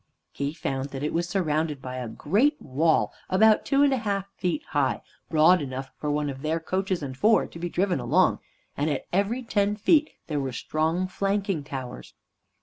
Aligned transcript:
He 0.31 0.51
found 0.53 0.89
that 0.89 1.03
it 1.03 1.13
was 1.13 1.29
surrounded 1.29 1.79
by 1.79 1.97
a 1.97 2.07
great 2.09 2.59
wall 2.59 3.13
about 3.29 3.65
two 3.65 3.83
and 3.83 3.93
a 3.93 3.97
half 3.99 4.27
feet 4.35 4.63
high, 4.69 5.03
broad 5.29 5.61
enough 5.61 5.91
for 5.95 6.09
one 6.09 6.27
of 6.27 6.41
their 6.41 6.59
coaches 6.59 7.03
and 7.03 7.15
four 7.15 7.45
to 7.45 7.59
be 7.59 7.69
driven 7.69 7.99
along, 7.99 8.39
and 8.75 8.89
at 8.89 9.05
every 9.13 9.43
ten 9.43 9.75
feet 9.75 10.09
there 10.25 10.39
were 10.39 10.53
strong 10.53 11.05
flanking 11.07 11.63
towers. 11.63 12.15